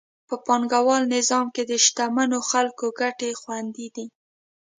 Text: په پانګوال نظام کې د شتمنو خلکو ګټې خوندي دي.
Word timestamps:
په 0.27 0.35
پانګوال 0.45 1.03
نظام 1.15 1.45
کې 1.55 1.63
د 1.69 1.71
شتمنو 1.85 2.39
خلکو 2.49 2.85
ګټې 2.99 3.29
خوندي 3.41 3.87
دي. 3.95 4.05